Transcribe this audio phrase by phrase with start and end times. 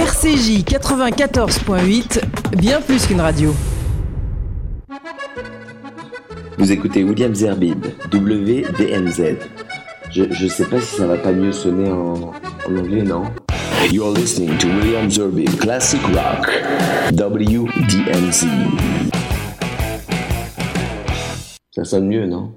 [0.00, 3.54] RCJ 94.8, bien plus qu'une radio.
[6.56, 9.36] Vous écoutez William Zerbib, WDMZ.
[10.10, 12.32] Je, je sais pas si ça va pas mieux sonner en,
[12.66, 13.24] anglais, non?
[13.92, 16.48] You're listening to William Zerbib, Classic Rock,
[17.12, 18.46] WDMZ.
[21.72, 22.54] Ça sonne mieux, non?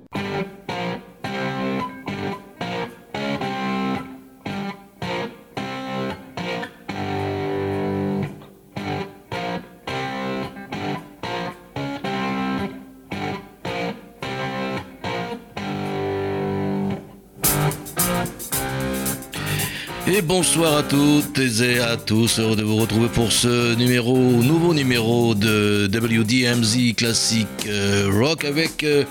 [20.26, 25.90] Bonsoir à toutes et à tous, heureux de vous retrouver pour ce nouveau numéro de
[25.92, 29.04] WDMZ Classic euh, Rock avec euh,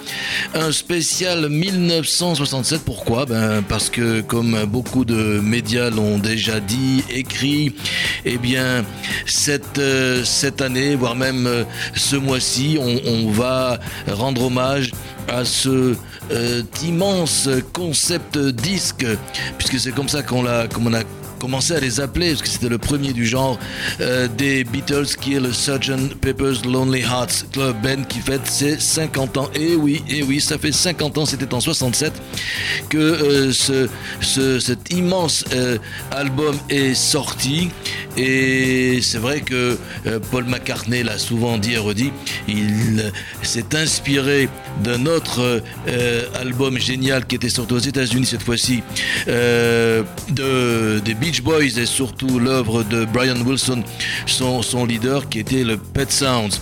[0.55, 2.83] un spécial 1967.
[2.85, 3.27] Pourquoi?
[3.27, 7.75] Ben Parce que comme beaucoup de médias l'ont déjà dit, écrit,
[8.25, 8.85] eh bien
[9.27, 10.23] cette, euh,
[10.61, 11.49] année, voire même
[11.95, 14.93] ce mois-ci, on va rendre hommage
[15.29, 15.95] à ce
[16.33, 19.07] euh, immense concept disque,
[19.59, 21.03] puisque c'est comme ça qu'on l'a, comme on a
[21.39, 23.59] commencé à les appeler, parce que c'était le premier du genre
[24.01, 26.15] euh, des Beatles, qui est le Sgt.
[26.21, 29.51] Pepper's Lonely Hearts Club Band, qui fête ses 50 ans.
[29.57, 32.13] Et oui, et oui, ça fait 50 ans, c'était en 67,
[32.89, 33.89] que euh, ce,
[34.21, 35.45] ce- cet immense
[36.13, 37.71] album est sorti.
[38.17, 39.77] Et c'est vrai que
[40.31, 42.13] Paul McCartney l'a souvent dit et redit,
[42.47, 43.11] il
[43.43, 44.49] s'est inspiré
[44.83, 48.83] d'un autre euh, album génial qui était sorti aux États-Unis cette fois-ci,
[49.29, 53.83] euh, de, des Beach Boys et surtout l'œuvre de Brian Wilson,
[54.27, 56.61] son, son leader, qui était le Pet Sounds.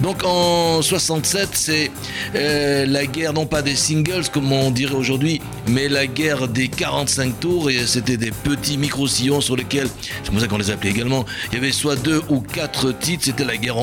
[0.00, 1.90] Donc en 67, c'est
[2.34, 6.68] euh, la guerre non pas des singles comme on dirait aujourd'hui, mais la guerre des
[6.68, 9.88] 45 tours et c'était des petits micro-sillons sur lesquels,
[10.22, 13.24] c'est comme ça qu'on les appelait également, il y avait soit deux ou quatre titres,
[13.24, 13.76] c'était la guerre.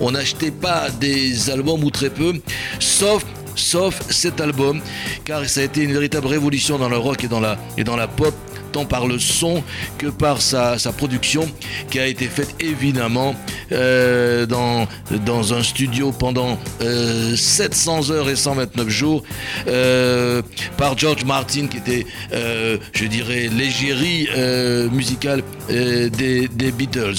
[0.00, 2.34] On n'achetait pas des albums ou très peu,
[2.78, 3.19] sauf
[3.54, 4.80] sauf cet album,
[5.24, 7.96] car ça a été une véritable révolution dans le rock et dans la, et dans
[7.96, 8.34] la pop,
[8.72, 9.62] tant par le son
[9.98, 11.48] que par sa, sa production,
[11.90, 13.34] qui a été faite évidemment
[13.72, 14.86] euh, dans,
[15.26, 19.22] dans un studio pendant euh, 700 heures et 129 jours,
[19.66, 20.42] euh,
[20.76, 27.16] par George Martin, qui était, euh, je dirais, l'égérie euh, musicale euh, des, des Beatles.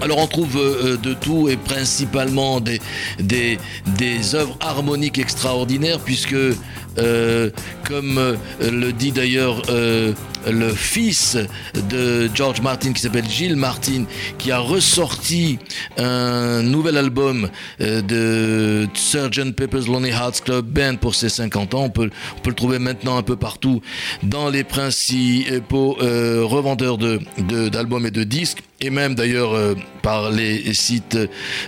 [0.00, 2.80] Alors on trouve euh, de tout et principalement des,
[3.18, 3.58] des,
[3.96, 6.36] des œuvres harmoniques extraordinaires puisque
[6.98, 7.50] euh,
[7.84, 10.12] comme euh, le dit d'ailleurs euh,
[10.50, 11.36] le fils
[11.90, 14.04] de George Martin qui s'appelle Gilles Martin
[14.38, 15.58] qui a ressorti
[15.98, 17.48] un nouvel album
[17.80, 19.52] de Sgt.
[19.56, 21.84] Pepper's Lonely Hearts Club Band pour ses 50 ans.
[21.84, 22.10] On peut,
[22.46, 23.80] le trouver maintenant un peu partout
[24.22, 29.52] dans les principaux revendeurs de, de- d'albums et de disques et même d'ailleurs
[30.02, 31.18] par les sites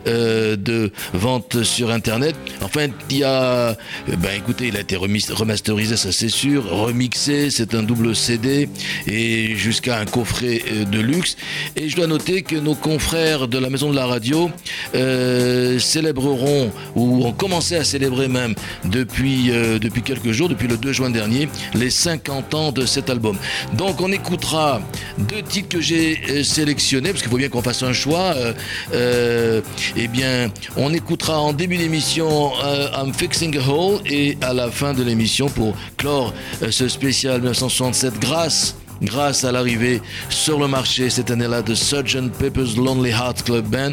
[0.06, 2.36] de vente sur internet.
[2.62, 7.50] Enfin, il y a, ben écoutez, il a été remis- remasterisé, ça c'est sûr, remixé,
[7.50, 8.68] c'est un double CD
[9.06, 11.36] et jusqu'à un coffret euh, de luxe.
[11.76, 14.50] Et je dois noter que nos confrères de la maison de la radio
[14.94, 20.76] euh, célébreront ou ont commencé à célébrer même depuis euh, depuis quelques jours, depuis le
[20.76, 23.36] 2 juin dernier, les 50 ans de cet album.
[23.74, 24.80] Donc on écoutera
[25.18, 28.34] deux titres que j'ai sélectionnés parce qu'il faut bien qu'on fasse un choix.
[28.92, 32.52] Eh bien, on écoutera en début d'émission
[32.96, 36.32] I'm Fixing a Hole et à la fin de l'émission pour clore
[36.62, 42.30] euh, ce spécial 1967 grâce grâce à l'arrivée sur le marché cette année-là de Sgt.
[42.38, 43.92] Pepper's Lonely Hearts Club Band.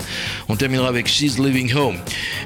[0.49, 1.97] On terminera avec She's Living Home.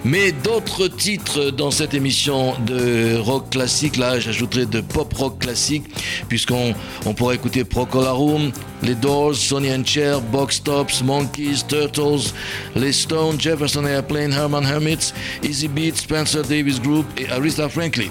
[0.03, 5.83] Mais d'autres titres dans cette émission de rock classique, là j'ajouterai de pop rock classique,
[6.27, 6.73] puisqu'on
[7.05, 8.51] on pourra écouter Procolarum,
[8.83, 12.31] les Doors, Sonny and Cher, Box Tops, Monkeys, Turtles,
[12.75, 18.09] les Stones, Jefferson Airplane, Herman Hermits, Easy Beat, Spencer Davis Group et Aretha Franklin.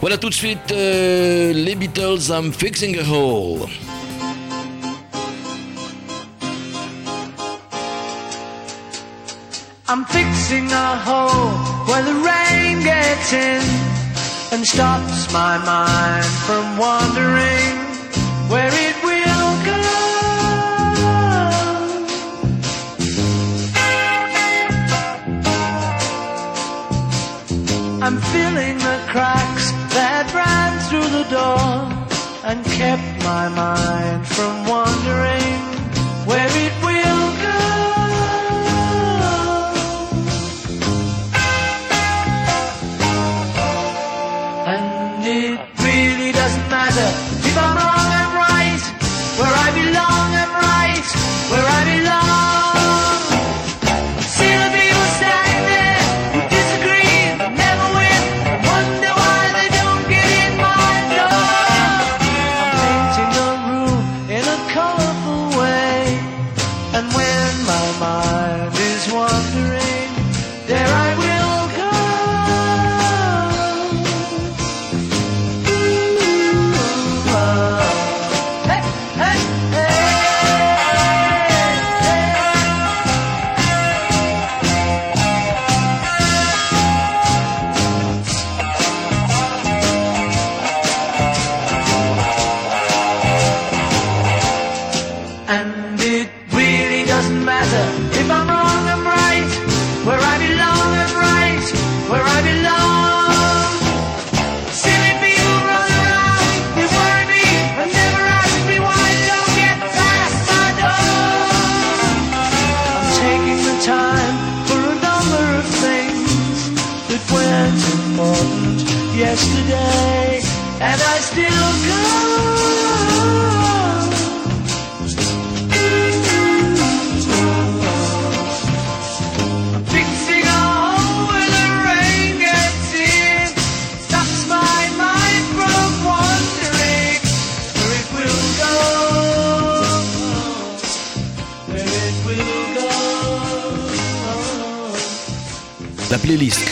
[0.00, 3.68] Voilà tout de suite euh, les Beatles, I'm Fixing a Hole.
[9.92, 11.50] I'm fixing a hole
[11.88, 13.60] where the rain gets in
[14.52, 17.74] and stops my mind from wandering
[18.48, 19.82] where it will go.
[28.00, 31.90] I'm filling the cracks that ran through the door
[32.44, 35.58] and kept my mind from wandering
[36.28, 36.69] where it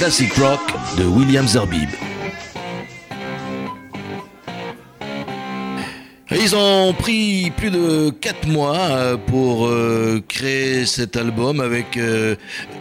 [0.08, 0.60] Classic Rock
[0.96, 1.90] de William Zerbib.
[6.30, 12.36] Ils ont pris plus de 4 mois euh, pour euh, créer cet album avec euh,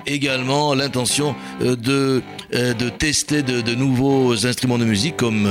[0.06, 2.22] également l'intention de,
[2.98, 5.50] tester de, nouveaux instruments de musique comme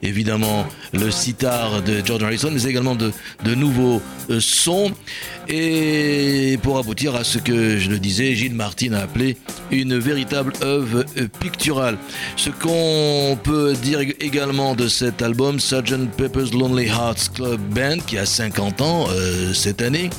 [0.00, 0.64] évidemment
[0.94, 3.12] le sitar de George Harrison mais également de,
[3.44, 4.00] de nouveaux
[4.38, 4.90] sons
[5.50, 9.36] et pour aboutir à ce que je le disais Gilles Martin a appelé
[9.70, 11.04] une véritable œuvre
[11.40, 11.98] picturale.
[12.36, 16.10] Ce qu'on peut dire également de cet album, Sgt.
[16.16, 20.10] Pepper's Lonely Hearts Club Band, qui a 50 ans euh, cette année,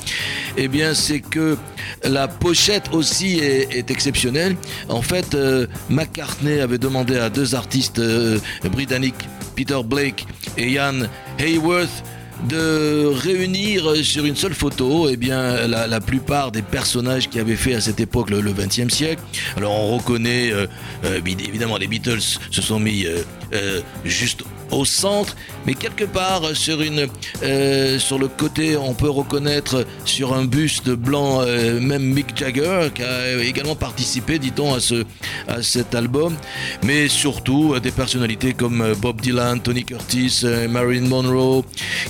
[0.56, 1.56] eh bien c'est que
[2.04, 4.56] la pochette aussi est, est exceptionnelle.
[4.88, 8.38] En fait, euh, McCartney avait demandé à deux artistes euh,
[8.70, 10.26] britanniques, Peter Blake
[10.58, 11.06] et Ian
[11.38, 12.02] Hayworth,
[12.48, 17.80] de réunir sur une seule photo eh la, plupart des personnages qui avaient fait à
[17.80, 19.22] cette époque le XXe siècle.
[19.56, 20.66] Alors on reconnaît, euh,
[21.04, 24.42] euh, évidemment les Beatles se sont mis euh, juste
[24.72, 25.36] au centre,
[25.66, 27.06] mais quelque part euh, sur une
[27.42, 32.88] euh, sur le côté, on peut reconnaître sur un buste blanc euh, même Mick Jagger
[32.94, 35.04] qui a également participé, dit-on, à ce
[35.46, 36.34] à cet album,
[36.82, 41.64] mais surtout des personnalités comme Bob Dylan, Tony Curtis, Marilyn Monroe,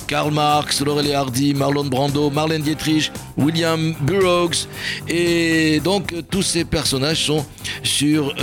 [0.07, 4.67] Karl Marx, Laurel Hardy, Marlon Brando, Marlène Dietrich, William Burroughs,
[5.07, 7.45] et donc tous ces personnages sont
[7.83, 8.33] sur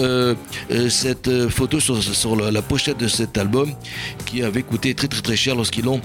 [0.88, 3.73] cette photo, sur, sur la, la pochette de cet album
[4.26, 6.00] qui avait coûté très très très cher lorsqu'ils l'ont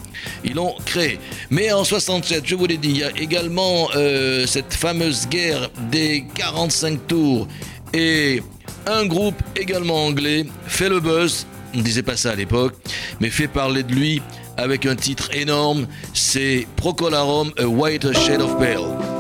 [0.86, 1.20] créé.
[1.50, 5.70] Mais en 67, je vous l'ai dit, il y a également euh, cette fameuse guerre
[5.92, 7.48] des 45 tours
[7.94, 8.42] et
[8.88, 12.76] un groupe également anglais fait le buzz, on ne disait pas ça à l'époque,
[13.20, 14.22] mais fait parler de lui
[14.58, 19.15] avec un titre énorme, c'est Procolarum, A White Shade of Pale.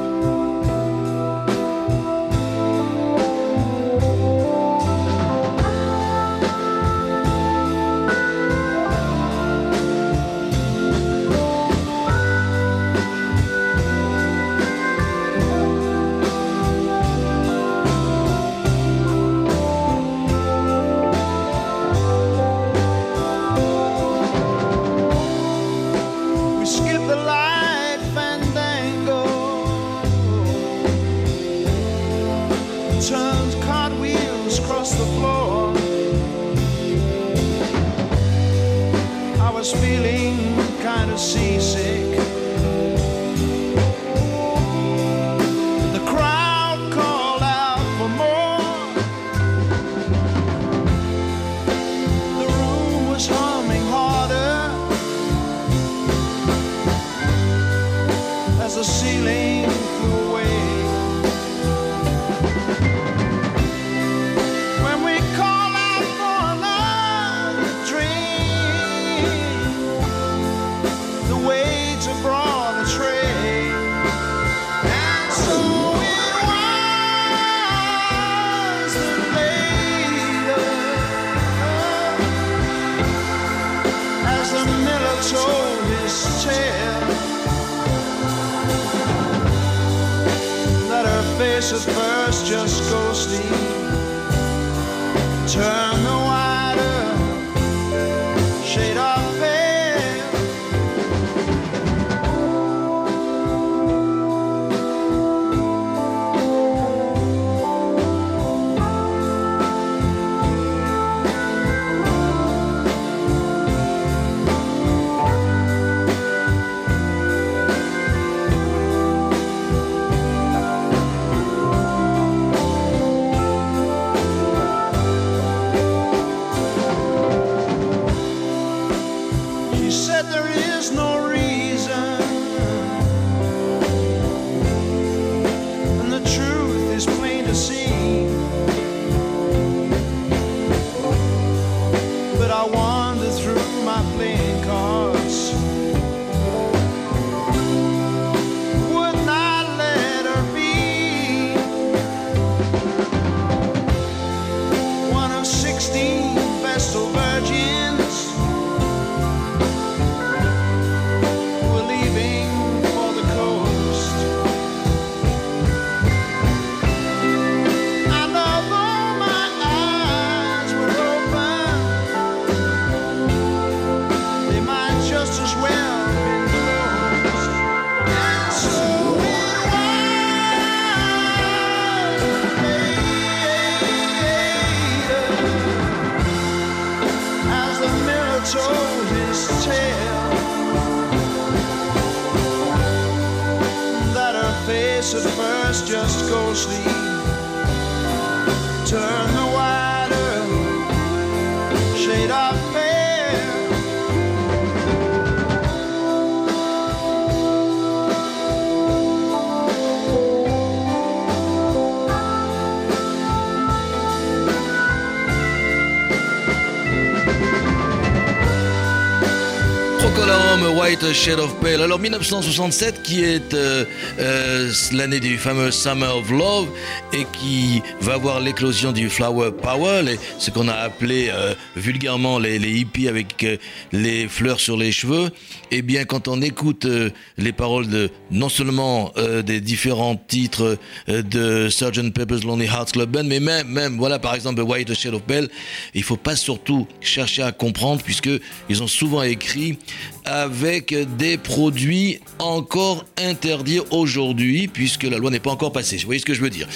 [221.15, 221.81] Shade of Pale.
[221.81, 223.85] Alors 1967 qui est euh,
[224.19, 226.67] euh, l'année du fameux Summer of Love
[227.13, 230.03] et qui va voir l'éclosion du Flower Power,
[230.39, 233.45] ce qu'on a appelé euh, vulgairement les, hippies avec
[233.93, 235.31] les fleurs sur les cheveux.
[235.71, 240.77] Eh bien quand on écoute euh, les paroles de non seulement euh, des différents titres
[241.09, 245.13] euh, de Sgt Pepper's Lonely Hearts Club Band, mais même, voilà par exemple White Shade
[245.13, 245.49] of Pale,
[245.93, 248.29] il faut pas surtout chercher à comprendre puisque
[248.69, 249.77] ils ont souvent écrit
[250.25, 255.97] avec des produits encore interdits aujourd'hui puisque la loi n'est pas encore passée.
[255.97, 256.67] Vous voyez ce que je veux dire?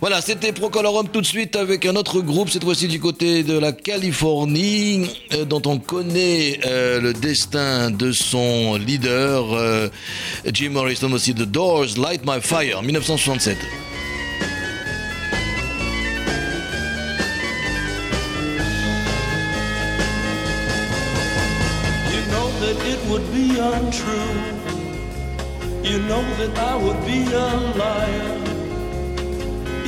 [0.00, 3.58] Voilà, c'était Procolorum tout de suite avec un autre groupe, cette fois-ci du côté de
[3.58, 9.88] la Californie, euh, dont on connaît euh, le destin de son leader, euh,
[10.50, 13.58] Jim Morrison aussi, The Doors, Light My Fire, 1967.
[22.10, 24.16] You know that it would be untrue.
[25.84, 28.39] You know that I would be a liar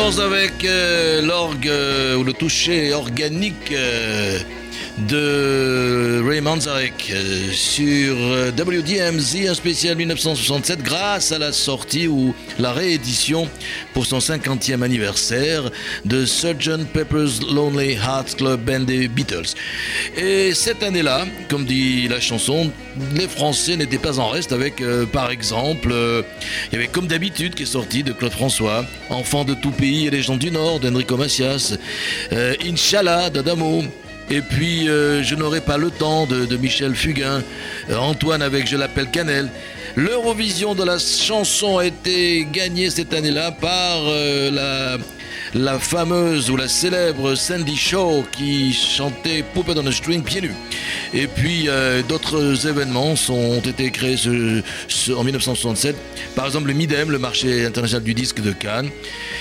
[0.00, 4.38] Avec euh, l'orgue euh, ou le toucher organique euh,
[4.96, 12.34] de Ray Manzarek euh, sur euh, WDMZ, un spécial 1967, grâce à la sortie ou
[12.58, 13.48] la réédition
[13.94, 15.70] pour son 50e anniversaire
[16.04, 16.86] de Sgt.
[16.92, 19.54] Pepper's Lonely Hearts Club Band des Beatles.
[20.16, 22.70] Et cette année-là, comme dit la chanson,
[23.14, 27.54] les Français n'étaient pas en reste avec, euh, par exemple, il y avait comme d'habitude
[27.54, 30.80] qui est sorti de Claude François, Enfant de tout pays et les gens du Nord
[30.80, 31.76] d'Enrico Macias,
[32.30, 33.84] Inch'Allah d'Adamo.
[34.32, 37.42] Et puis, euh, je n'aurai pas le temps de, Michel Fugain,
[37.90, 39.48] euh, Antoine avec Je l'appelle Canel.
[39.96, 44.98] L'Eurovision de la chanson a été gagnée cette année-là par euh,
[45.52, 50.54] la, fameuse ou la célèbre Sandy Shaw qui chantait Puppet on a String pieds nus.
[51.12, 51.68] Et puis
[52.08, 54.16] d'autres événements ont été créés
[55.12, 55.96] en 1967.
[56.36, 58.90] Par exemple le MIDEM, le marché international du disque de Cannes.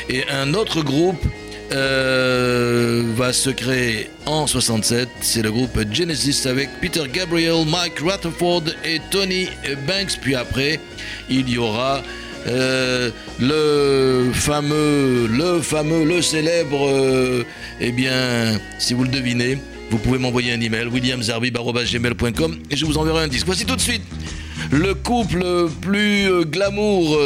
[0.10, 1.24] Et un autre groupe
[1.72, 5.08] euh, va se créer en 67.
[5.22, 9.48] C'est le groupe Genesis avec Peter Gabriel, Mike Rutherford et Tony
[9.88, 10.20] Banks.
[10.22, 10.80] Puis après,
[11.30, 12.02] il y aura
[12.48, 16.88] euh, le fameux, le fameux, le célèbre.
[16.90, 17.44] euh,
[17.80, 19.58] eh bien, si vous le devinez,
[19.92, 23.46] vous pouvez m'envoyer un email williamzarbib@gmail.com et je vous enverrai un disque.
[23.46, 24.04] Voici tout de suite.
[24.72, 25.44] Le couple
[25.82, 27.18] plus glamour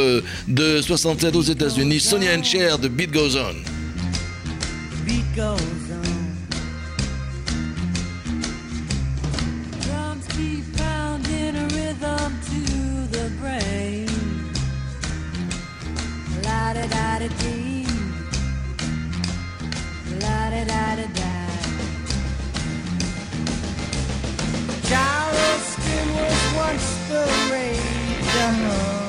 [0.48, 3.73] de 67 aux États-Unis, Sonia and Cher de Beat Goes On.
[5.04, 6.36] Beat goes on.
[9.80, 12.60] Drums keep pounding a rhythm to
[13.14, 14.08] the brain.
[16.44, 17.86] La da da da dee.
[20.22, 21.32] La da da da da.
[24.88, 29.03] Charleston was once the rage.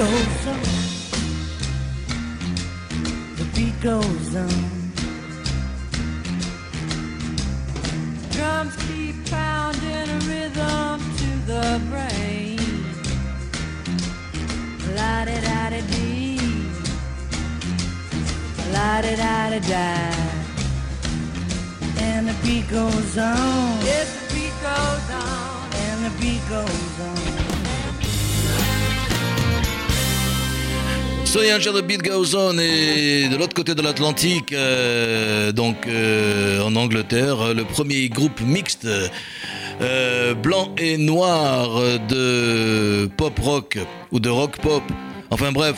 [0.00, 0.62] Goes on.
[3.36, 4.62] The beat goes on.
[8.30, 12.58] Drums keep pounding a rhythm to the brain.
[14.96, 16.40] La da da da dee.
[18.72, 19.88] La da da da da.
[22.06, 23.84] And the beat goes on.
[23.84, 25.74] Yes, the beat goes on.
[25.84, 27.29] And the beat goes on.
[31.30, 36.74] Sonia the Beat Goes On et de l'autre côté de l'Atlantique, euh, donc euh, en
[36.74, 38.84] Angleterre, le premier groupe mixte
[39.80, 41.68] euh, blanc et noir
[42.08, 43.78] de pop rock
[44.10, 44.82] ou de rock pop,
[45.30, 45.76] enfin bref,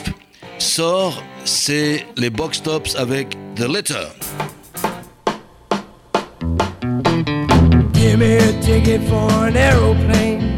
[0.57, 4.07] sort, c'est les Box Tops avec The Letter.
[7.93, 10.57] Give me a ticket for an aeroplane.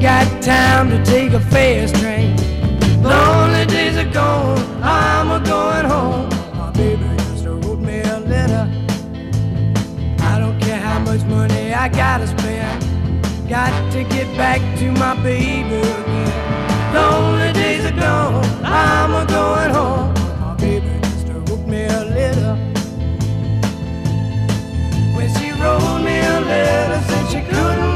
[0.00, 2.34] Got time to take a fast train.
[3.66, 6.28] Lonely days are gone, I'm a going home.
[6.56, 8.70] My baby just wrote me a letter.
[10.20, 12.80] I don't care how much money I gotta spend.
[13.48, 16.94] Got to get back to my baby again.
[16.94, 20.14] Lonely days are gone, I'm a going home.
[20.40, 22.54] My baby just wrote me a letter.
[25.16, 27.95] When she wrote me a letter, said she couldn't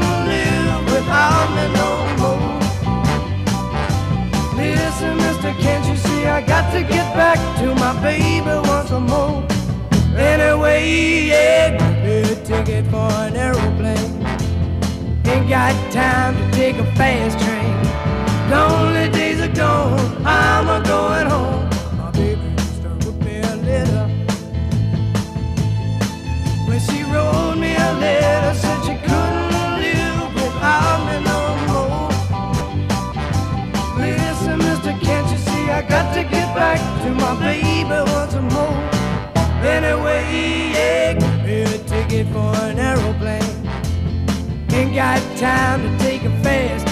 [6.71, 9.43] to get back to my baby once more?
[10.17, 14.25] Anyway, yeah, me a ticket for an aeroplane.
[15.25, 17.75] Ain't got time to take a fast train.
[18.49, 20.83] Lonely days are gone, I'm a
[42.31, 43.41] for an aeroplane.
[44.73, 46.90] Ain't got time to take a fast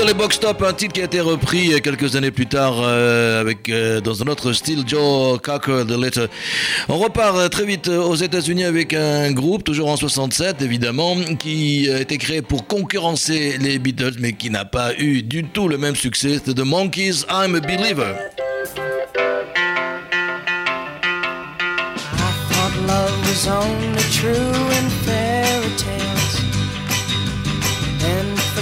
[0.00, 3.40] Little Box Stop, un titre qui a été repris euh, quelques années plus tard euh,
[3.40, 6.28] avec euh, dans un autre style, Joe Cocker, The Little.
[6.88, 12.00] On repart très vite aux États-Unis avec un groupe, toujours en 67 évidemment, qui a
[12.00, 15.96] été créé pour concurrencer les Beatles, mais qui n'a pas eu du tout le même
[15.96, 16.40] succès.
[16.42, 18.14] C'est The Monkeys, I'm a Believer.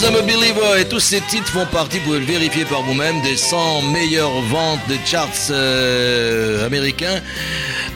[0.00, 0.80] Monkeys, I'm Believer.
[0.80, 4.40] Et tous ces titres font partie, vous pouvez le vérifier par vous-même, des 100 meilleures
[4.42, 7.20] ventes des charts euh, américains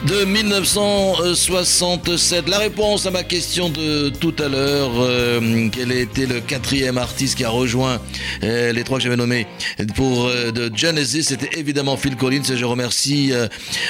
[0.03, 2.49] de 1967.
[2.49, 7.37] La réponse à ma question de tout à l'heure, euh, quel été le quatrième artiste
[7.37, 7.99] qui a rejoint
[8.43, 9.47] euh, les trois que j'avais nommés
[9.95, 13.31] pour euh, de Genesis, c'était évidemment Phil Collins et je remercie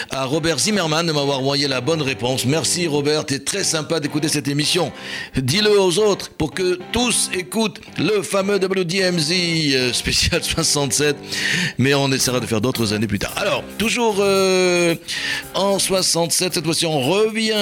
[0.09, 2.45] à Robert Zimmerman de m'avoir envoyé la bonne réponse.
[2.45, 4.91] Merci Robert, t'es très sympa d'écouter cette émission.
[5.35, 11.15] Dis-le aux autres pour que tous écoutent le fameux WDMZ spécial 67,
[11.77, 13.33] mais on essaiera de faire d'autres années plus tard.
[13.35, 14.23] Alors, toujours
[15.55, 17.53] en 67, cette fois-ci on revient.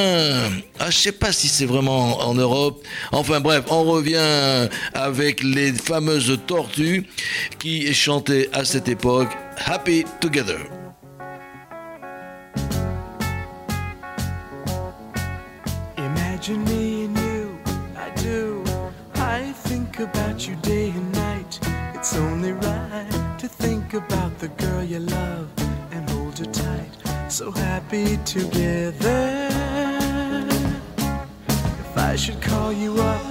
[0.80, 2.84] Ah, je sais pas si c'est vraiment en Europe.
[3.12, 7.06] Enfin bref, on revient avec les fameuses tortues
[7.60, 9.30] qui chantaient à cette époque
[9.66, 10.60] Happy Together.
[15.98, 17.58] Imagine me and you,
[17.96, 18.64] I do.
[19.16, 21.60] I think about you day and night.
[21.94, 25.43] It's only right to think about the girl you love
[27.34, 29.48] So happy together.
[31.50, 33.26] If I should call you up,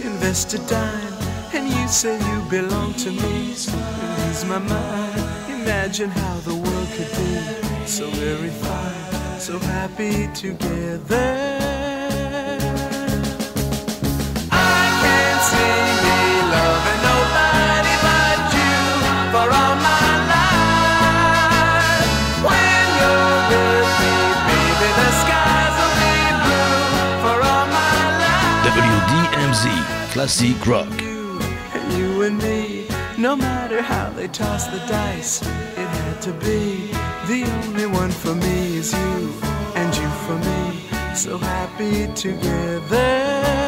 [0.00, 1.12] invest a dime,
[1.52, 5.22] and you say you belong to me, and ease my mind.
[5.50, 11.58] Imagine how the world could be so very fine, so happy together.
[14.52, 15.97] I can't see
[30.18, 31.00] Classic Rock.
[31.00, 31.38] You
[31.96, 36.90] you and me, no matter how they toss the dice, it had to be.
[37.28, 39.32] The only one for me is you,
[39.76, 43.67] and you for me, so happy together.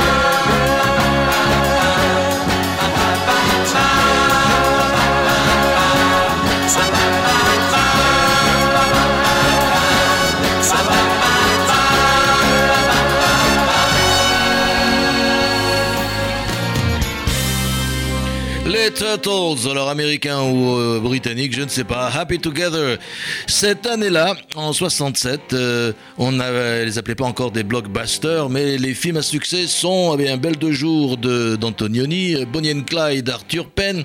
[19.01, 22.07] Turtles, alors américains ou euh, britanniques, je ne sais pas.
[22.13, 22.99] Happy Together.
[23.47, 28.93] Cette année-là, en 67, euh, on ne les appelait pas encore des blockbusters, mais les
[28.93, 33.71] films à succès sont eh bien, Belle de jour de d'Antonioni, Bonnie and Clyde d'Arthur
[33.71, 34.03] Penn,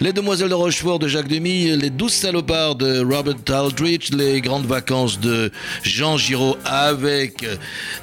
[0.00, 4.66] Les Demoiselles de Rochefort de Jacques Demy, Les Douze Salopards de Robert Aldrich, Les Grandes
[4.66, 5.50] Vacances de
[5.82, 7.44] Jean Giraud avec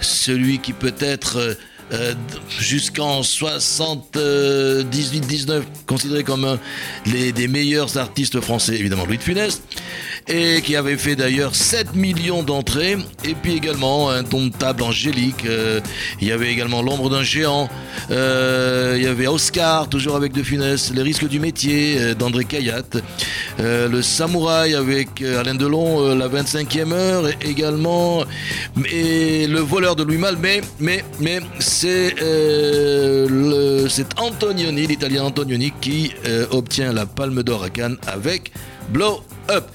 [0.02, 1.56] celui qui peut être...
[1.94, 2.14] euh,
[2.60, 6.58] jusqu'en 78-19, considéré comme un
[7.06, 9.62] des meilleurs artistes français, évidemment Louis de Funès,
[10.28, 14.84] et qui avait fait d'ailleurs 7 millions d'entrées, et puis également un ton de table
[14.84, 15.80] angélique, euh,
[16.20, 17.70] il y avait également L'ombre d'un géant,
[18.12, 22.46] euh, il y avait Oscar, toujours avec De Funès, Les risques du métier d'André
[23.60, 28.24] euh, Le samouraï avec Alain Delon, La 25e heure, également
[28.92, 31.40] et Le voleur de Louis Mal, mais, mais, mais
[31.80, 38.52] c'est euh, c'est Antonioni, l'italien Antonioni, qui euh, obtient la Palme d'Or à Cannes avec
[38.90, 39.66] Blow Up.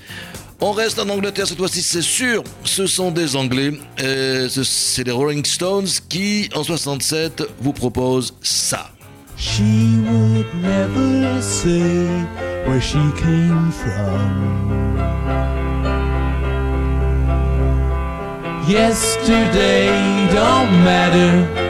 [0.62, 2.42] On reste en Angleterre cette fois-ci, c'est sûr.
[2.64, 3.72] Ce sont des Anglais.
[4.02, 8.90] Euh, ce- c'est les Rolling Stones qui, en 67, vous proposent ça.
[9.36, 9.60] She
[10.10, 12.06] would never say
[12.66, 15.00] where she came from.
[18.68, 19.88] Yesterday
[20.32, 21.69] don't matter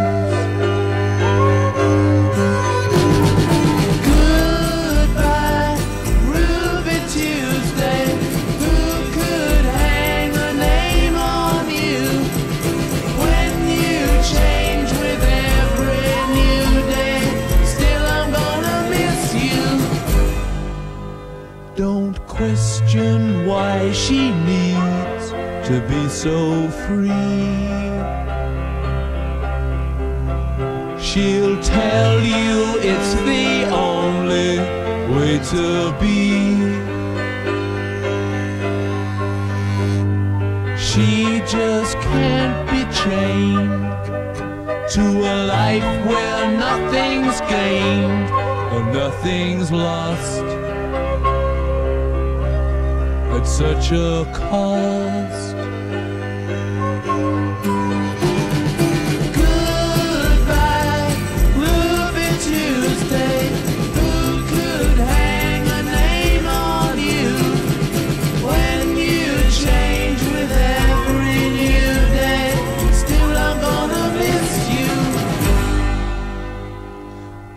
[26.21, 27.07] So free.
[31.01, 34.59] She'll tell you it's the only
[35.11, 35.65] way to
[35.99, 36.21] be.
[40.77, 43.81] She just can't be chained
[44.93, 45.03] to
[45.33, 48.29] a life where nothing's gained
[48.75, 50.43] and nothing's lost
[53.35, 55.40] at such a cost.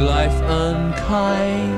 [0.00, 1.75] Life unkind.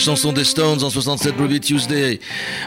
[0.00, 2.20] Chanson des Stones en 67 Ruby Tuesday.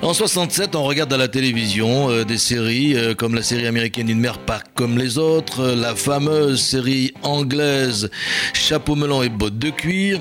[0.04, 4.08] En 67, on regarde à la télévision euh, des séries euh, comme la série américaine
[4.08, 8.12] Une mère pas comme les autres, euh, la fameuse série anglaise
[8.54, 10.20] Chapeau melon et bottes de cuir.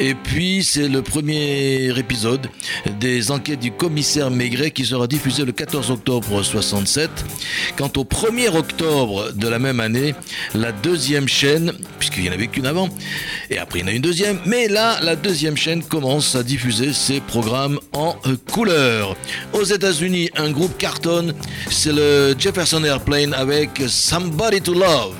[0.00, 2.48] Et puis, c'est le premier épisode
[2.98, 7.10] des enquêtes du commissaire Maigret qui sera diffusé le 14 octobre 67.
[7.76, 10.14] Quant au 1er octobre de la même année,
[10.54, 12.88] la deuxième chaîne, puisqu'il n'y en avait qu'une avant,
[13.50, 16.42] et après il y en a une deuxième, mais là, la deuxième chaîne commence à
[16.42, 16.53] diffuser
[16.92, 19.16] ses programmes en euh, couleur.
[19.52, 21.34] Aux États-Unis, un groupe cartonne,
[21.70, 25.14] c'est le Jefferson Airplane avec Somebody to Love.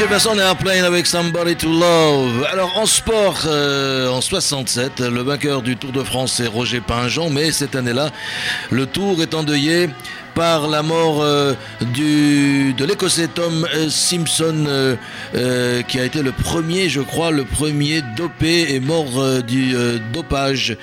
[0.00, 2.46] Jefferson Airplane avec Somebody to Love.
[2.50, 7.28] Alors en sport, euh, en 67, le vainqueur du Tour de France c'est Roger Pingeon,
[7.28, 8.08] mais cette année-là,
[8.70, 9.90] le Tour est endeuillé
[10.34, 11.54] par la mort euh,
[11.94, 17.44] du, de l'Écossais Tom euh, Simpson, euh, qui a été le premier, je crois, le
[17.44, 19.74] premier dopé et mort du
[20.12, 20.76] dopage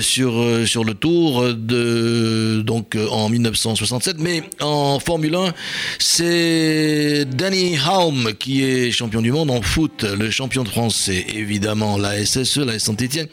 [0.00, 4.16] sur, sur le Tour de, donc en 1967.
[4.18, 5.52] Mais en Formule 1,
[5.98, 10.04] c'est Danny Halm qui est champion du monde en foot.
[10.04, 13.28] Le champion de France, c'est évidemment la SSE, la Saint-Etienne.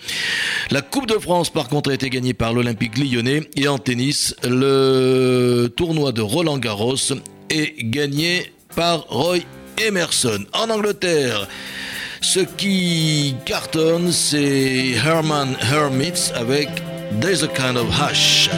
[0.71, 3.41] La Coupe de France, par contre, a été gagnée par l'Olympique lyonnais.
[3.55, 5.38] Et en tennis, le
[5.75, 6.95] tournoi de Roland Garros
[7.49, 9.39] est gagné par Roy
[9.77, 10.45] Emerson.
[10.53, 11.47] En Angleterre,
[12.21, 16.69] ce qui cartonne, c'est Herman Hermits avec
[17.21, 18.49] There's a Kind of Hush.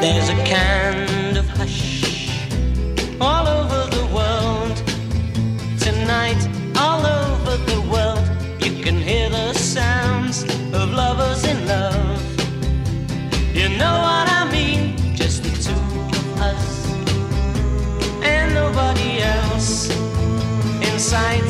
[0.00, 1.87] There's a kind of hush
[20.98, 21.44] Sight,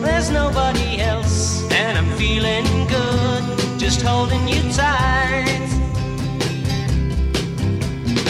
[0.00, 3.42] there's nobody else, and I'm feeling good
[3.76, 5.68] just holding you tight.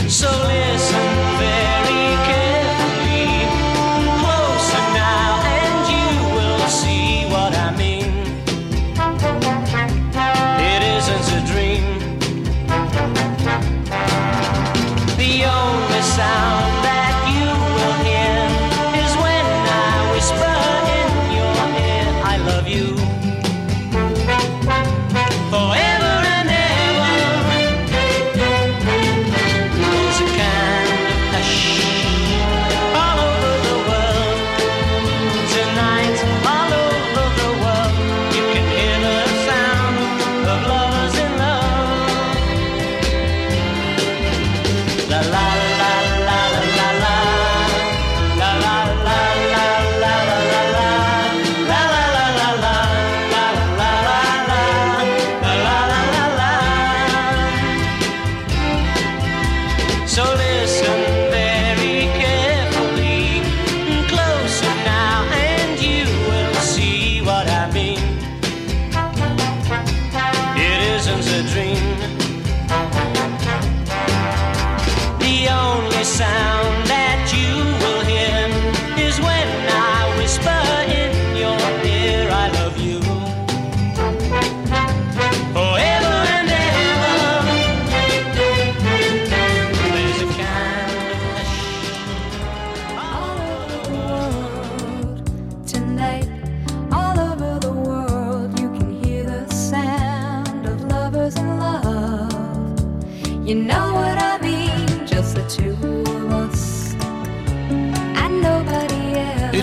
[0.08, 1.31] So listen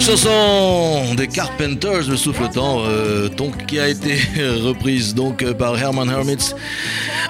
[0.10, 3.30] chanson des Carpenters, le souffletant, euh,
[3.68, 4.16] qui a été
[4.64, 6.56] reprise donc euh, par Herman Hermits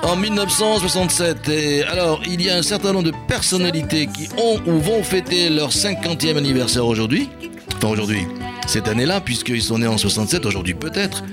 [0.02, 1.50] en 1967.
[1.50, 5.50] Et alors, il y a un certain nombre de personnalités qui ont ou vont fêter
[5.50, 7.30] leur 50e anniversaire aujourd'hui.
[7.76, 8.26] Enfin aujourd'hui,
[8.66, 11.24] cette année-là, puisqu'ils sont nés en 67, aujourd'hui peut-être.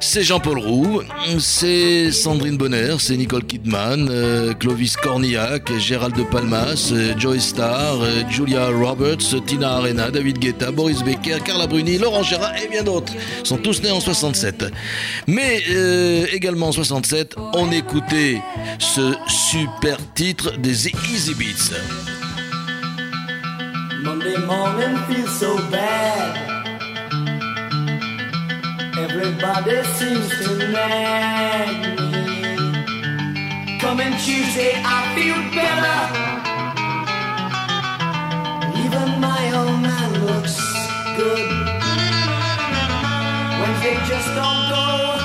[0.00, 1.02] C'est Jean-Paul Roux,
[1.40, 8.00] c'est Sandrine Bonner, c'est Nicole Kidman, euh, Clovis Cornillac, Gérald de Palmas, euh, Joey Starr,
[8.00, 12.84] euh, Julia Roberts, Tina Arena, David Guetta, Boris Becker, Carla Bruni, Laurent Gérard et bien
[12.84, 13.12] d'autres.
[13.42, 14.66] Sont tous nés en 67.
[15.26, 15.62] Mais
[16.32, 18.40] également en 67, on écoutait
[18.78, 21.74] ce super titre des Easy Beats.
[29.10, 33.78] Everybody seems to nag me.
[33.80, 36.00] Coming Tuesday, I feel better.
[38.84, 40.56] Even my old man looks
[41.16, 41.48] good.
[43.60, 45.17] Wednesday just don't go.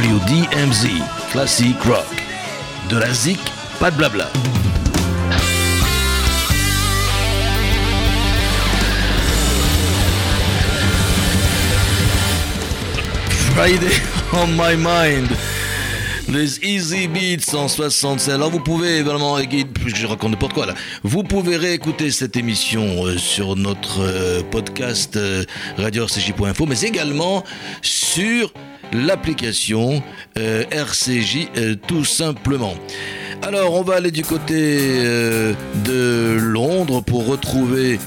[0.00, 0.88] WDMZ,
[1.30, 2.06] Classic Rock.
[2.88, 3.38] De la zik,
[3.78, 4.30] pas de blabla.
[13.54, 13.90] Friday
[14.32, 15.28] on my mind.
[16.30, 18.32] Les Easy Beats en 67.
[18.32, 20.74] Alors vous pouvez vraiment, je raconte n'importe quoi là.
[21.02, 25.44] Vous pouvez réécouter cette émission euh, sur notre euh, podcast euh,
[25.76, 27.44] radio-rcj.info, mais également
[27.82, 28.50] sur
[28.92, 30.02] l'application
[30.38, 32.74] euh, RCJ euh, tout simplement.
[33.42, 37.98] Alors on va aller du côté euh, de Londres pour retrouver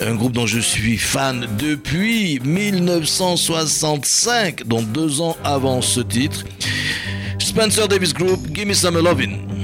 [0.00, 6.44] un groupe dont je suis fan depuis 1965, donc deux ans avant ce titre.
[7.38, 9.55] Spencer Davis Group, Give Me Some Lovin'.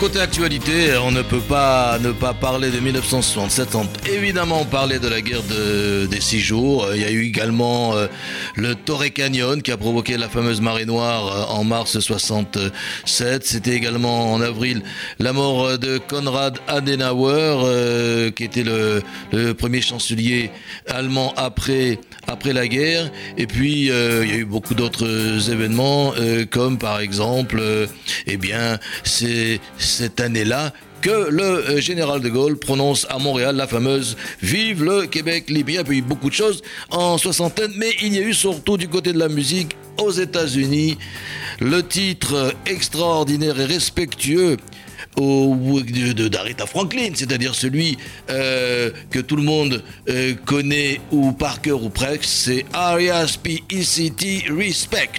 [0.00, 5.08] Côté actualité, on ne peut pas ne pas parler de 1967 sans évidemment parler de
[5.08, 6.86] la guerre de- des six jours.
[6.94, 8.06] Il y a eu également euh,
[8.56, 13.46] le Torrey Canyon qui a provoqué la fameuse marée noire euh, en mars 67.
[13.46, 14.82] C'était également en avril
[15.18, 17.30] la mort de Konrad Adenauer
[17.64, 19.02] euh, qui était le,
[19.54, 20.50] premier chancelier
[20.86, 21.98] allemand après
[22.52, 23.10] la guerre.
[23.36, 27.86] Et puis euh, il y a eu beaucoup d'autres événements euh, comme par exemple euh,
[28.26, 34.16] eh bien cette année-là que le euh, général de Gaulle prononce à Montréal la fameuse
[34.42, 35.70] Vive le Québec libre.
[35.70, 38.76] Il y a eu beaucoup de choses en soixantaine, mais il y a eu surtout
[38.76, 40.96] du côté de la musique aux États-Unis
[41.60, 44.56] le titre extraordinaire et respectueux
[45.16, 47.98] de- d'Aretha Franklin, c'est-à-dire celui
[48.30, 54.44] euh, que tout le monde euh, connaît ou par cœur ou presque, c'est R.E.S.P.E.C.T.
[54.56, 55.10] Respect.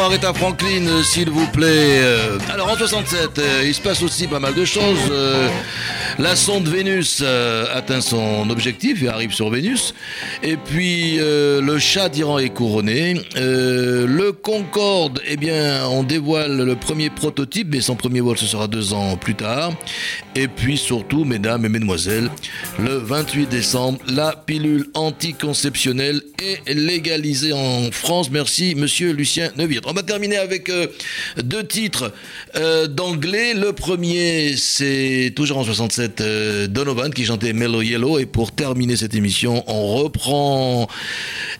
[0.00, 2.00] Pour Aretha Franklin, euh, s'il vous plaît.
[2.00, 4.98] Euh, Alors en 67, euh, il se passe aussi pas mal de choses.
[6.18, 7.22] La sonde Vénus
[7.74, 9.94] atteint son objectif et arrive sur Vénus.
[10.42, 13.20] Et puis le chat d'Iran est couronné.
[13.36, 18.66] Le Concorde, eh bien, on dévoile le premier prototype, mais son premier vol ce sera
[18.66, 19.72] deux ans plus tard.
[20.36, 22.30] Et puis surtout, mesdames et mesdemoiselles,
[22.78, 28.30] le 28 décembre, la pilule anticonceptionnelle est légalisée en France.
[28.30, 29.84] Merci, monsieur Lucien Neuwirth.
[29.88, 30.86] On va terminer avec euh,
[31.42, 32.12] deux titres
[32.54, 33.54] euh, d'anglais.
[33.54, 38.20] Le premier, c'est toujours en 67, euh, Donovan qui chantait Mellow Yellow.
[38.20, 40.86] Et pour terminer cette émission, on reprend,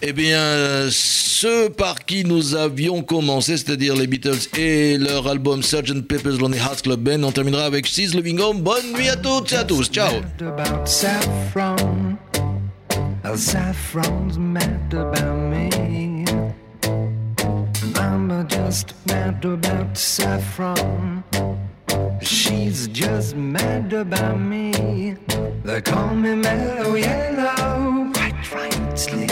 [0.00, 6.02] eh bien, ce par qui nous avions commencé, c'est-à-dire les Beatles et leur album Sgt.
[6.06, 7.24] Pepper's Lonely Hearts Club Band.
[7.24, 8.59] On terminera avec She's Living Home.
[8.60, 9.90] Nuit à toutes et à tous.
[9.90, 10.20] Ciao.
[10.40, 12.18] about saffron.
[13.34, 16.26] Saffron's mad about me.
[17.96, 21.24] I'm just mad about saffron.
[22.20, 25.16] She's just mad about me.
[25.64, 29.26] They call me mellow yellow, quite rightly.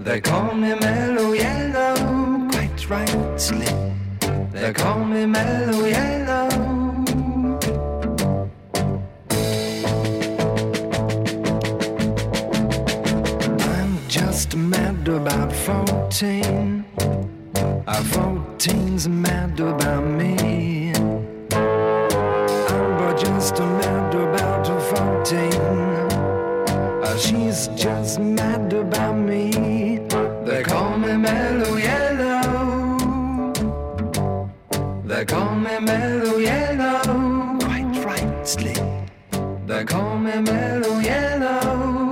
[0.00, 3.68] They call me mellow yellow, quite rightly.
[4.52, 6.53] They call me mellow yellow.
[15.04, 16.84] Mad about 14.
[16.96, 20.92] Uh, 14's mad about me.
[21.52, 24.66] I'm just mad about
[25.26, 25.52] 14.
[27.02, 29.98] Uh, she's just mad about me.
[30.46, 33.52] They call me Mellow Yellow.
[35.04, 37.58] They call me Mellow Yellow.
[37.60, 38.74] Quite rightly.
[39.66, 42.03] They call me Mellow Yellow.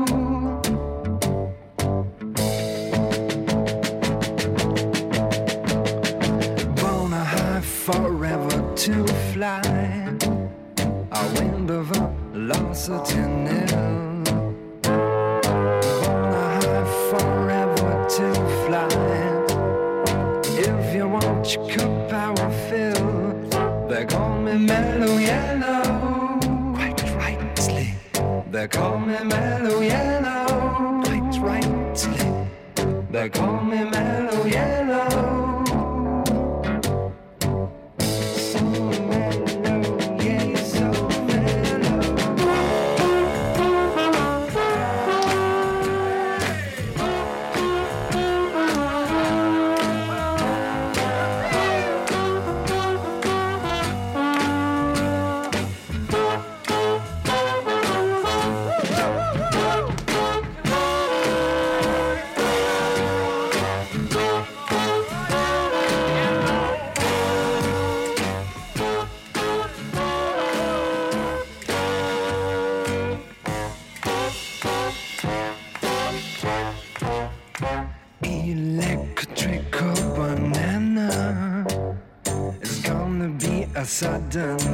[8.83, 9.63] to fly.
[11.13, 14.25] a wind of velocity nil.
[14.83, 18.27] Born a forever to
[18.65, 18.89] fly.
[20.59, 23.89] If you want your cup, I will fill.
[23.89, 26.41] They call me mellow yellow.
[26.75, 27.95] Quite rightly.
[28.51, 29.42] They call me.
[84.37, 84.72] A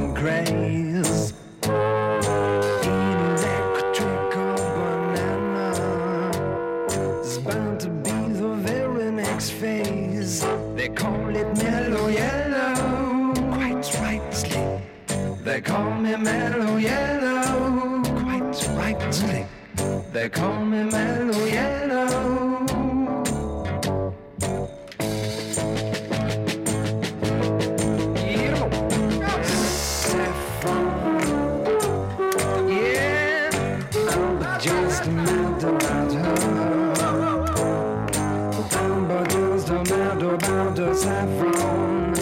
[40.95, 42.15] saffron.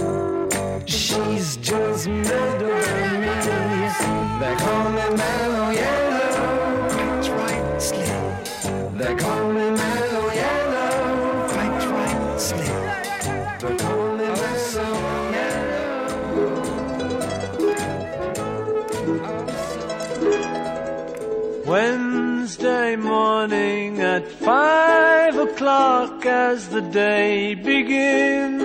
[0.86, 3.28] She's just mad about me.
[4.40, 8.10] They call me mellow yellow, quite rightly.
[9.00, 12.68] They call me mellow yellow, quite rightly.
[13.62, 15.08] They call me mellow
[21.66, 25.17] Wednesday morning at five
[25.68, 28.64] o'clock as the day begins.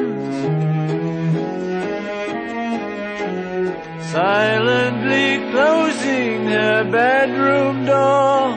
[4.13, 8.57] Silently closing her bedroom door,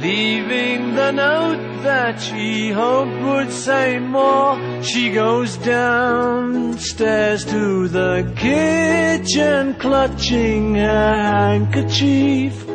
[0.00, 4.82] leaving the note that she hoped would say more.
[4.82, 12.69] She goes downstairs to the kitchen, clutching her handkerchief.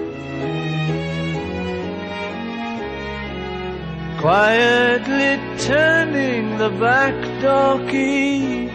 [4.26, 7.14] Quietly turning the back
[7.44, 8.70] door key.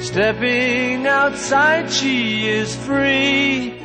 [0.00, 3.78] Stepping outside, she is free.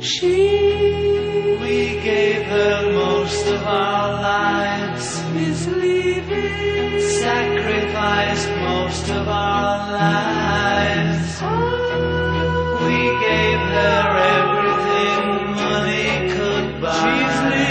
[0.00, 5.06] She, we gave her most of our lives,
[5.48, 7.00] is leaving.
[7.00, 11.38] Sacrificed most of our lives.
[11.40, 12.84] Oh.
[12.84, 14.02] We gave her
[14.36, 15.24] everything
[15.56, 17.00] money could buy.
[17.00, 17.69] She's leaving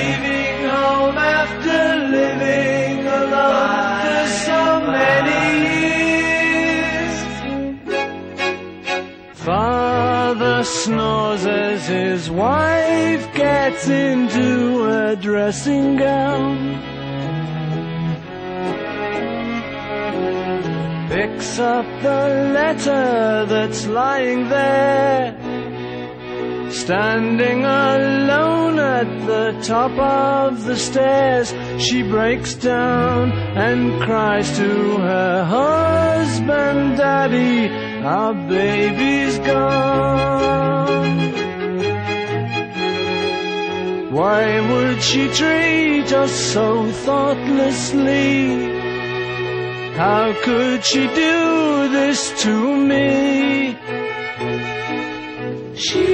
[10.89, 16.57] snores as his wife gets into a dressing gown.
[21.09, 22.23] Picks up the
[22.57, 25.37] letter that's lying there.
[26.71, 35.43] Standing alone at the top of the stairs, she breaks down and cries to her
[35.43, 41.19] husband, Daddy, our baby's gone.
[44.11, 48.73] Why would she treat us so thoughtlessly?
[49.95, 53.77] How could she do this to me?
[55.75, 56.05] She,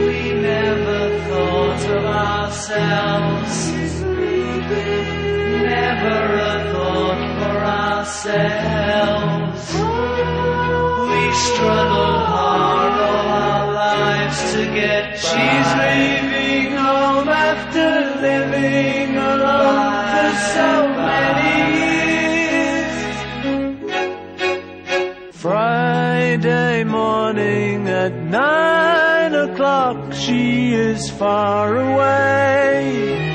[0.00, 3.72] we never thought of ourselves.
[5.62, 6.40] Never a
[6.72, 9.89] thought for ourselves.
[11.30, 15.16] We struggled hard all our lives to get by.
[15.28, 17.88] She's leaving home after
[18.20, 20.70] living alone for so
[21.06, 22.96] many years.
[25.30, 33.29] Friday morning at nine o'clock, she is far away.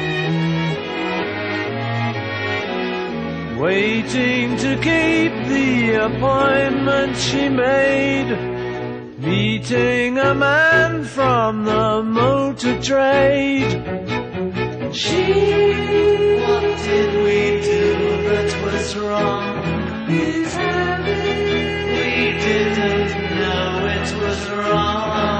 [3.65, 8.29] Waiting to keep the appointment she made.
[9.17, 13.71] Meeting a man from the motor trade.
[14.93, 15.23] She,
[16.43, 17.39] what did we
[17.71, 17.87] do
[18.29, 20.05] that was wrong?
[20.09, 20.25] We
[22.45, 25.34] didn't know it was wrong.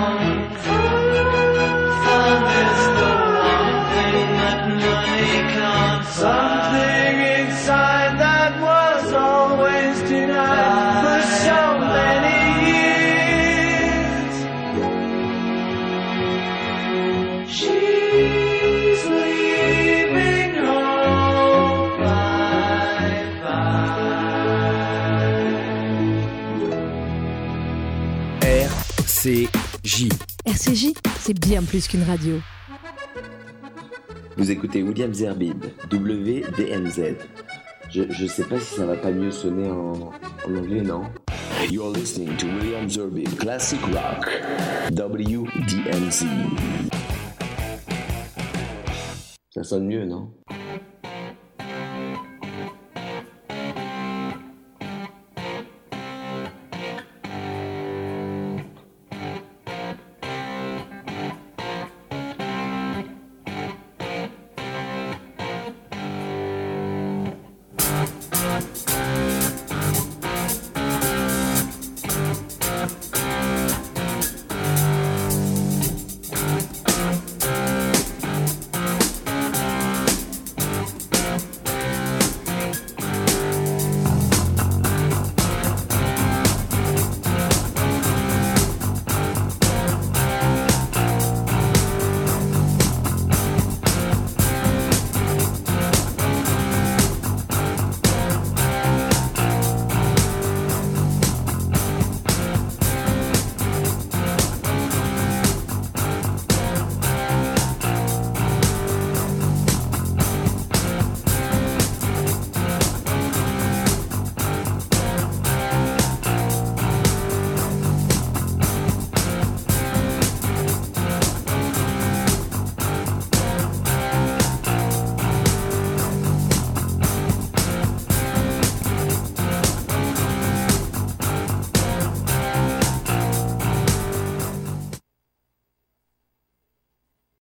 [31.19, 32.39] C'est bien plus qu'une radio.
[34.37, 37.15] Vous écoutez William Zerbib, WDMZ.
[37.89, 40.11] Je, je sais pas si ça va pas mieux sonner en,
[40.47, 41.05] en anglais, non?
[41.71, 44.29] You're listening to William Zerbib, Classic Rock,
[44.91, 46.25] WDMZ.
[49.49, 50.33] Ça sonne mieux, non?